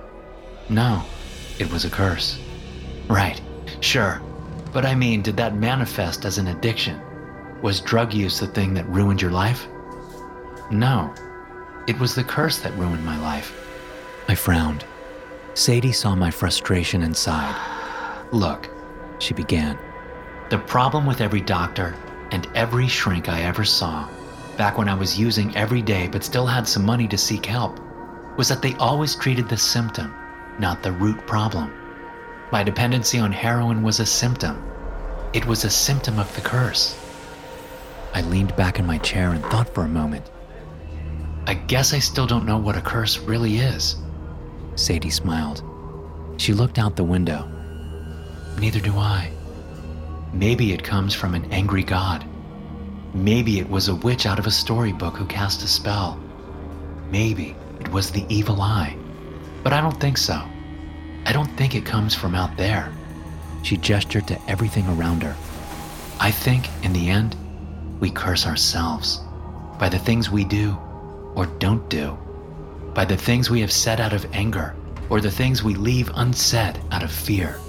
[0.70, 1.04] No,
[1.60, 2.40] it was a curse.
[3.08, 3.40] Right,
[3.82, 4.22] sure.
[4.74, 7.00] But I mean, did that manifest as an addiction?
[7.62, 9.68] Was drug use the thing that ruined your life?
[10.72, 11.14] No,
[11.88, 13.54] it was the curse that ruined my life.
[14.28, 14.86] I frowned.
[15.54, 17.56] Sadie saw my frustration and sighed.
[18.32, 18.70] Look,
[19.20, 19.78] she began.
[20.50, 21.96] The problem with every doctor
[22.32, 24.10] and every shrink I ever saw,
[24.58, 27.80] back when I was using every day but still had some money to seek help,
[28.36, 30.14] was that they always treated the symptom,
[30.60, 31.72] not the root problem.
[32.52, 34.64] My dependency on heroin was a symptom.
[35.34, 36.98] It was a symptom of the curse.
[38.14, 40.30] I leaned back in my chair and thought for a moment.
[41.48, 43.98] I guess I still don't know what a curse really is.
[44.76, 45.64] Sadie smiled.
[46.38, 47.48] She looked out the window.
[48.58, 49.32] Neither do I.
[50.34, 52.26] Maybe it comes from an angry god.
[53.14, 56.20] Maybe it was a witch out of a storybook who cast a spell.
[57.10, 58.98] Maybe it was the evil eye.
[59.66, 60.40] But I don't think so.
[61.26, 62.94] I don't think it comes from out there.
[63.64, 65.36] She gestured to everything around her.
[66.20, 67.36] I think, in the end,
[68.00, 69.22] we curse ourselves
[69.80, 70.78] by the things we do
[71.34, 72.16] or don't do,
[72.94, 74.76] by the things we have said out of anger
[75.10, 77.60] or the things we leave unsaid out of fear.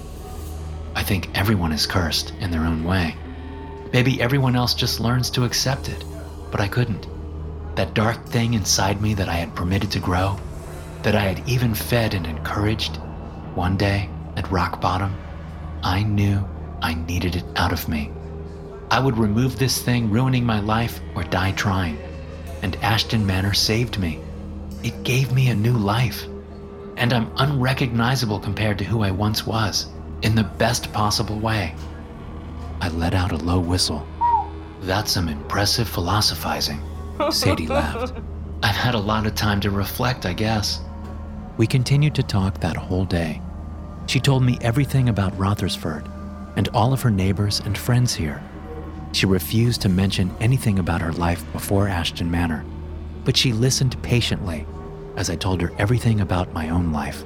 [0.93, 3.15] I think everyone is cursed in their own way.
[3.91, 6.05] Maybe everyone else just learns to accept it,
[6.51, 7.07] but I couldn't.
[7.75, 10.39] That dark thing inside me that I had permitted to grow,
[11.07, 12.97] that I had even fed and encouraged,
[13.55, 15.15] one day at rock bottom,
[15.81, 16.45] I knew
[16.81, 18.11] I needed it out of me.
[18.91, 21.97] I would remove this thing ruining my life or die trying.
[22.61, 24.19] And Ashton Manor saved me.
[24.83, 26.25] It gave me a new life.
[26.97, 29.87] And I'm unrecognizable compared to who I once was
[30.23, 31.73] in the best possible way.
[32.81, 34.05] I let out a low whistle.
[34.81, 36.81] That's some impressive philosophizing.
[37.31, 38.11] Sadie laughed.
[38.61, 40.81] I've had a lot of time to reflect, I guess.
[41.57, 43.41] We continued to talk that whole day.
[44.05, 46.07] She told me everything about Rothersford
[46.55, 48.41] and all of her neighbors and friends here.
[49.11, 52.63] She refused to mention anything about her life before Ashton Manor,
[53.25, 54.65] but she listened patiently
[55.15, 57.23] as I told her everything about my own life.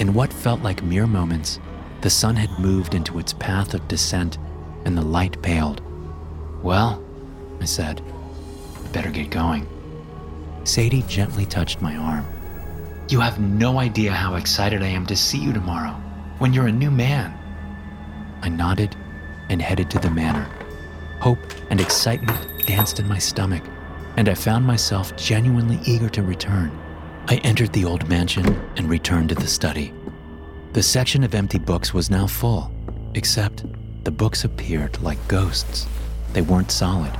[0.00, 1.60] In what felt like mere moments,
[2.00, 4.38] the sun had moved into its path of descent
[4.84, 5.80] and the light paled.
[6.60, 7.02] Well,
[7.60, 8.02] I said,
[8.84, 9.68] I better get going.
[10.64, 12.26] Sadie gently touched my arm.
[13.08, 15.92] You have no idea how excited I am to see you tomorrow,
[16.38, 17.36] when you're a new man.
[18.42, 18.96] I nodded
[19.50, 20.48] and headed to the manor.
[21.20, 21.38] Hope
[21.70, 23.62] and excitement danced in my stomach,
[24.16, 26.70] and I found myself genuinely eager to return.
[27.28, 29.92] I entered the old mansion and returned to the study.
[30.72, 32.72] The section of empty books was now full,
[33.14, 33.64] except
[34.04, 35.86] the books appeared like ghosts.
[36.32, 37.12] They weren't solid.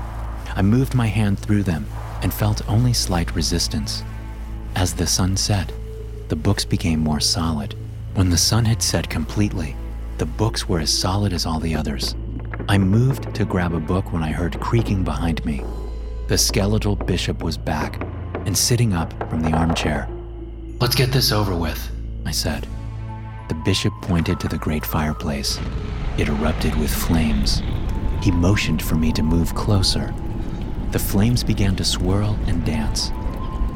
[0.54, 1.86] I moved my hand through them
[2.22, 4.02] and felt only slight resistance.
[4.74, 5.72] As the sun set,
[6.28, 7.74] the books became more solid.
[8.14, 9.76] When the sun had set completely,
[10.18, 12.14] the books were as solid as all the others.
[12.68, 15.62] I moved to grab a book when I heard creaking behind me.
[16.28, 18.00] The skeletal bishop was back
[18.46, 20.08] and sitting up from the armchair.
[20.80, 21.90] Let's get this over with,
[22.24, 22.66] I said.
[23.48, 25.58] The bishop pointed to the great fireplace.
[26.18, 27.62] It erupted with flames.
[28.22, 30.14] He motioned for me to move closer.
[30.92, 33.10] The flames began to swirl and dance.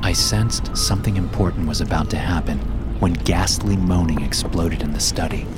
[0.07, 2.59] I sensed something important was about to happen
[3.01, 5.49] when ghastly moaning exploded in the study.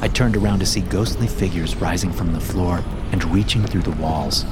[0.00, 4.00] I turned around to see ghostly figures rising from the floor and reaching through the
[4.00, 4.44] walls.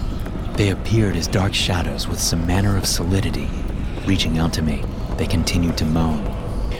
[0.54, 3.48] They appeared as dark shadows with some manner of solidity.
[4.04, 4.82] Reaching out to me,
[5.16, 6.26] they continued to moan.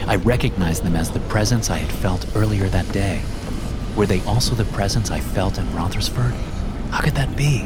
[0.05, 3.21] I recognized them as the presence I had felt earlier that day.
[3.95, 6.33] Were they also the presence I felt in Rothersford?
[6.91, 7.65] How could that be?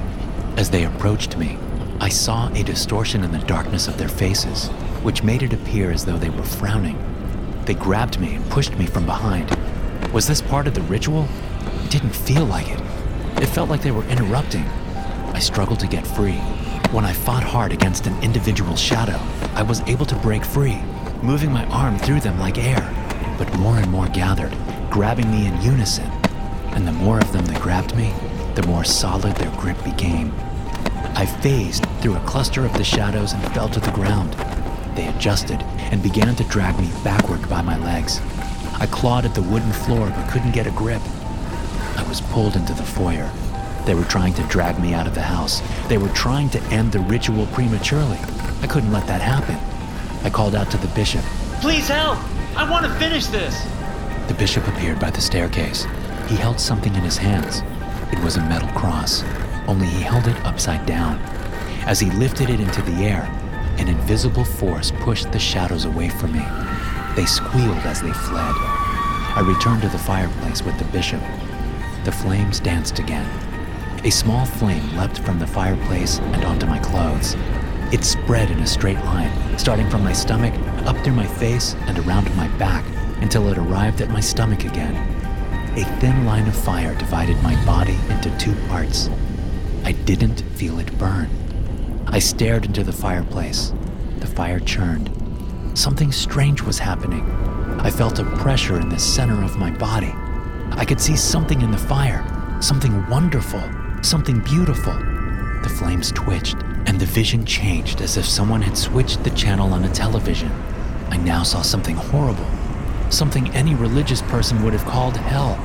[0.58, 1.58] As they approached me,
[2.00, 4.68] I saw a distortion in the darkness of their faces,
[5.02, 6.98] which made it appear as though they were frowning.
[7.66, 9.50] They grabbed me and pushed me from behind.
[10.12, 11.28] Was this part of the ritual?
[11.84, 12.80] It didn't feel like it.
[13.41, 14.66] It felt like they were interrupting.
[15.34, 16.38] I struggled to get free.
[16.91, 19.20] When I fought hard against an individual shadow,
[19.54, 20.82] I was able to break free,
[21.24, 22.84] moving my arm through them like air.
[23.38, 24.56] But more and more gathered,
[24.89, 26.10] grabbing me in unison.
[26.74, 28.14] And the more of them that grabbed me,
[28.54, 30.34] the more solid their grip became.
[31.18, 34.34] I phased through a cluster of the shadows and fell to the ground.
[34.95, 35.61] They adjusted
[35.91, 38.20] and began to drag me backward by my legs.
[38.80, 41.01] I clawed at the wooden floor but couldn't get a grip.
[41.95, 43.32] I was pulled into the foyer.
[43.86, 45.61] They were trying to drag me out of the house.
[45.88, 48.20] They were trying to end the ritual prematurely.
[48.61, 49.55] I couldn't let that happen.
[50.26, 51.22] I called out to the bishop.
[51.61, 52.20] Please help!
[52.57, 53.66] I want to finish this!
[54.28, 55.84] The bishop appeared by the staircase.
[56.28, 57.61] He held something in his hands.
[58.11, 59.24] It was a metal cross,
[59.68, 61.20] only he held it upside down.
[61.86, 63.24] As he lifted it into the air,
[63.78, 66.45] an invisible force pushed the shadows away from me.
[67.16, 68.55] They squealed as they fled.
[69.38, 71.22] I returned to the fireplace with the bishop.
[72.05, 73.30] The flames danced again.
[74.05, 77.36] A small flame leapt from the fireplace and onto my clothes.
[77.91, 80.53] It spread in a straight line, starting from my stomach,
[80.86, 82.86] up through my face, and around my back,
[83.22, 84.95] until it arrived at my stomach again.
[85.78, 89.09] A thin line of fire divided my body into two parts.
[89.86, 91.30] I didn't feel it burn.
[92.08, 93.72] I stared into the fireplace.
[94.18, 95.12] The fire churned.
[95.78, 97.22] Something strange was happening.
[97.82, 100.12] I felt a pressure in the center of my body.
[100.72, 102.26] I could see something in the fire,
[102.62, 103.62] something wonderful,
[104.02, 104.94] something beautiful.
[105.62, 106.56] The flames twitched,
[106.88, 110.52] and the vision changed as if someone had switched the channel on a television.
[111.10, 112.50] I now saw something horrible,
[113.12, 115.60] something any religious person would have called hell.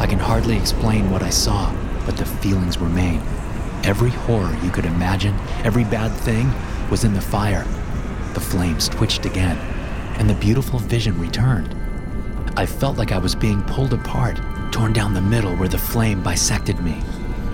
[0.00, 1.72] I can hardly explain what I saw,
[2.04, 3.22] but the feelings remain.
[3.84, 6.50] Every horror you could imagine, every bad thing,
[6.90, 7.64] was in the fire.
[8.32, 9.58] The flames twitched again,
[10.18, 11.76] and the beautiful vision returned.
[12.56, 14.40] I felt like I was being pulled apart,
[14.72, 16.96] torn down the middle where the flame bisected me.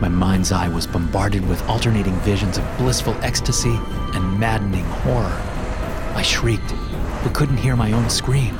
[0.00, 3.76] My mind's eye was bombarded with alternating visions of blissful ecstasy
[4.14, 5.42] and maddening horror.
[6.14, 6.74] I shrieked,
[7.24, 8.54] but couldn't hear my own scream.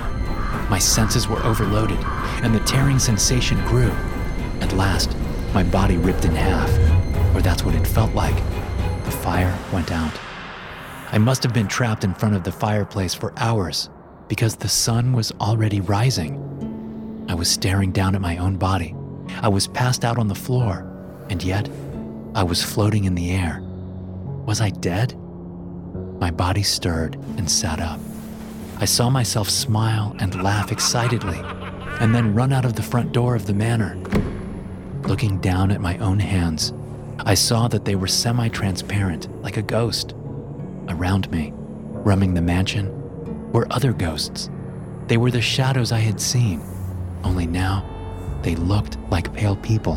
[0.69, 2.01] My senses were overloaded,
[2.43, 3.93] and the tearing sensation grew.
[4.61, 5.17] At last,
[5.55, 6.69] my body ripped in half,
[7.35, 8.37] or that's what it felt like.
[9.05, 10.13] The fire went out.
[11.13, 13.91] I must have been trapped in front of the fireplace for hours
[14.29, 16.37] because the sun was already rising.
[17.29, 18.95] I was staring down at my own body.
[19.43, 20.87] I was passed out on the floor,
[21.29, 21.69] and yet
[22.35, 23.61] I was floating in the air.
[24.47, 25.17] Was I dead?
[26.21, 27.99] My body stirred and sat up.
[28.79, 31.41] I saw myself smile and laugh excitedly,
[32.01, 33.97] and then run out of the front door of the manor.
[35.03, 36.73] Looking down at my own hands,
[37.25, 40.15] I saw that they were semi transparent, like a ghost.
[40.89, 44.51] Around me, roaming the mansion, were other ghosts.
[45.07, 46.63] They were the shadows I had seen,
[47.25, 47.85] only now
[48.43, 49.97] they looked like pale people.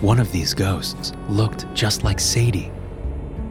[0.00, 2.72] One of these ghosts looked just like Sadie.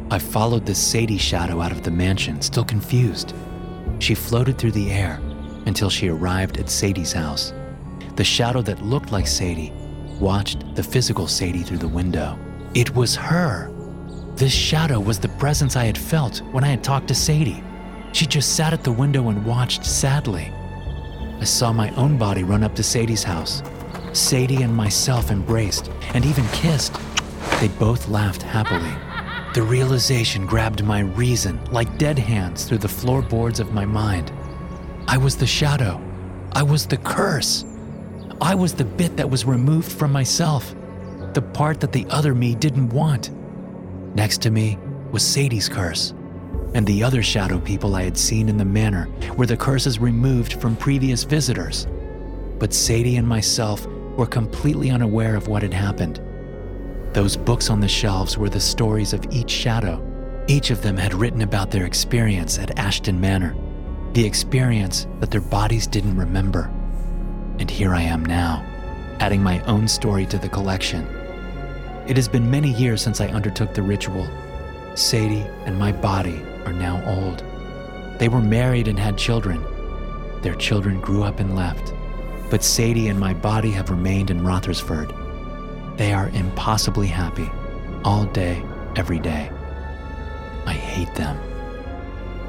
[0.09, 3.33] I followed the Sadie shadow out of the mansion, still confused.
[3.99, 5.21] She floated through the air
[5.65, 7.53] until she arrived at Sadie's house.
[8.15, 9.71] The shadow that looked like Sadie
[10.19, 12.37] watched the physical Sadie through the window.
[12.75, 13.71] It was her.
[14.35, 17.63] This shadow was the presence I had felt when I had talked to Sadie.
[18.13, 20.51] She just sat at the window and watched sadly.
[21.39, 23.61] I saw my own body run up to Sadie's house.
[24.11, 26.95] Sadie and myself embraced and even kissed.
[27.59, 28.93] They both laughed happily.
[29.53, 34.31] The realization grabbed my reason like dead hands through the floorboards of my mind.
[35.07, 36.01] I was the shadow.
[36.53, 37.65] I was the curse.
[38.41, 40.73] I was the bit that was removed from myself,
[41.33, 43.31] the part that the other me didn't want.
[44.15, 44.77] Next to me
[45.11, 46.13] was Sadie's curse,
[46.73, 49.07] and the other shadow people I had seen in the manor
[49.37, 51.87] were the curses removed from previous visitors.
[52.59, 53.85] But Sadie and myself
[54.17, 56.21] were completely unaware of what had happened.
[57.13, 60.01] Those books on the shelves were the stories of each shadow.
[60.47, 63.55] Each of them had written about their experience at Ashton Manor,
[64.13, 66.71] the experience that their bodies didn't remember.
[67.59, 68.65] And here I am now,
[69.19, 71.07] adding my own story to the collection.
[72.05, 74.27] It has been many years since I undertook the ritual.
[74.93, 77.43] Sadie and my body are now old.
[78.19, 79.63] They were married and had children.
[80.41, 81.93] Their children grew up and left.
[82.49, 85.13] But Sadie and my body have remained in Rothersford.
[85.95, 87.49] They are impossibly happy,
[88.03, 88.63] all day,
[88.97, 89.49] every day.
[90.65, 91.39] I hate them.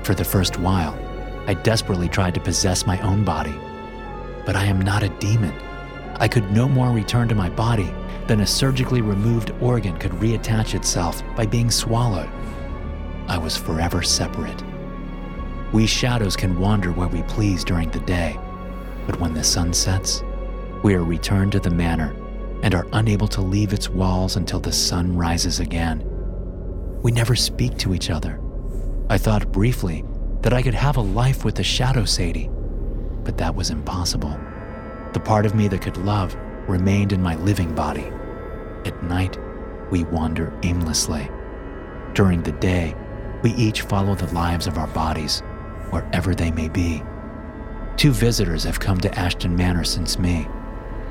[0.02, 0.98] For the first while,
[1.46, 3.54] I desperately tried to possess my own body.
[4.44, 5.54] But I am not a demon.
[6.16, 7.92] I could no more return to my body
[8.26, 12.30] than a surgically removed organ could reattach itself by being swallowed.
[13.28, 14.62] I was forever separate.
[15.72, 18.38] We shadows can wander where we please during the day,
[19.06, 20.22] but when the sun sets,
[20.82, 22.14] we are returned to the manor
[22.62, 26.02] and are unable to leave its walls until the sun rises again.
[27.02, 28.40] We never speak to each other.
[29.10, 30.04] I thought briefly
[30.42, 32.50] that I could have a life with the shadow Sadie,
[33.22, 34.38] but that was impossible.
[35.14, 36.36] The part of me that could love
[36.68, 38.10] remained in my living body.
[38.84, 39.38] At night,
[39.90, 41.30] we wander aimlessly.
[42.14, 42.96] During the day,
[43.42, 45.40] we each follow the lives of our bodies,
[45.90, 47.00] wherever they may be.
[47.96, 50.48] Two visitors have come to Ashton Manor since me.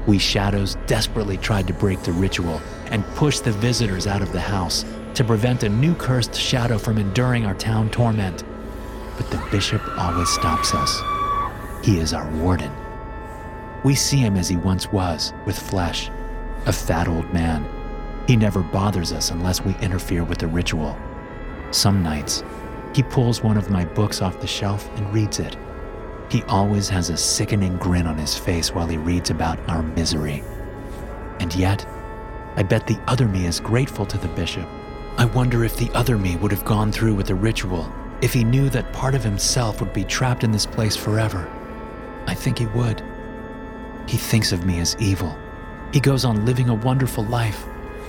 [0.05, 4.41] We shadows desperately tried to break the ritual and push the visitors out of the
[4.41, 4.83] house
[5.13, 8.43] to prevent a new cursed shadow from enduring our town torment.
[9.15, 11.85] But the bishop always stops us.
[11.85, 12.82] He is our warden.
[13.83, 16.09] We see him as he once was, with flesh,
[16.65, 17.65] a fat old man.
[18.27, 20.97] He never bothers us unless we interfere with the ritual.
[21.71, 22.43] Some nights,
[22.95, 25.57] he pulls one of my books off the shelf and reads it.
[26.29, 30.43] He always has a sickening grin on his face while he reads about our misery.
[31.39, 31.85] And yet,
[32.55, 34.67] I bet the other me is grateful to the bishop.
[35.17, 38.43] I wonder if the other me would have gone through with the ritual if he
[38.43, 41.51] knew that part of himself would be trapped in this place forever.
[42.25, 43.03] I think he would.
[44.07, 45.37] He thinks of me as evil.
[45.91, 47.65] He goes on living a wonderful life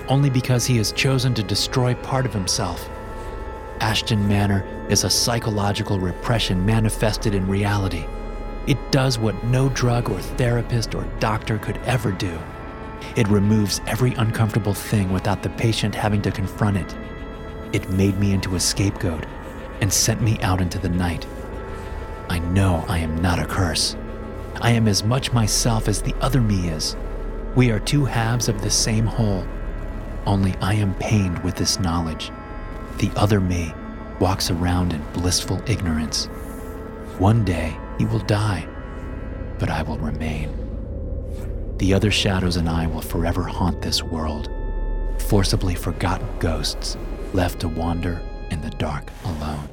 [0.08, 2.88] only because he has chosen to destroy part of himself.
[3.80, 8.06] Ashton Manor is a psychological repression manifested in reality.
[8.66, 12.38] It does what no drug or therapist or doctor could ever do.
[13.16, 16.96] It removes every uncomfortable thing without the patient having to confront it.
[17.72, 19.26] It made me into a scapegoat
[19.80, 21.26] and sent me out into the night.
[22.28, 23.96] I know I am not a curse.
[24.60, 26.96] I am as much myself as the other me is.
[27.54, 29.44] We are two halves of the same whole.
[30.26, 32.30] Only I am pained with this knowledge.
[32.98, 33.74] The other me
[34.20, 36.26] walks around in blissful ignorance.
[37.18, 38.66] One day he will die,
[39.58, 40.56] but I will remain.
[41.78, 44.48] The other shadows and I will forever haunt this world,
[45.18, 46.96] forcibly forgotten ghosts
[47.32, 49.68] left to wander in the dark alone.